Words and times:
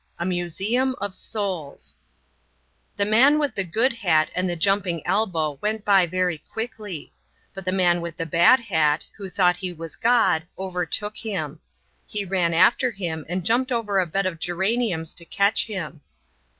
A 0.17 0.25
MUSEUM 0.25 0.95
OF 0.99 1.13
SOULS 1.13 1.95
The 2.97 3.05
man 3.05 3.37
with 3.37 3.53
the 3.53 3.63
good 3.63 3.93
hat 3.93 4.31
and 4.35 4.49
the 4.49 4.55
jumping 4.55 5.05
elbow 5.05 5.59
went 5.61 5.85
by 5.85 6.07
very 6.07 6.39
quickly; 6.39 7.13
yet 7.55 7.65
the 7.65 7.71
man 7.71 8.01
with 8.01 8.17
the 8.17 8.25
bad 8.25 8.61
hat, 8.61 9.05
who 9.17 9.29
thought 9.29 9.57
he 9.57 9.71
was 9.71 9.95
God, 9.95 10.41
overtook 10.57 11.17
him. 11.17 11.59
He 12.07 12.25
ran 12.25 12.51
after 12.51 12.89
him 12.89 13.27
and 13.29 13.45
jumped 13.45 13.71
over 13.71 13.99
a 13.99 14.07
bed 14.07 14.25
of 14.25 14.39
geraniums 14.39 15.13
to 15.13 15.23
catch 15.23 15.67
him. 15.67 16.01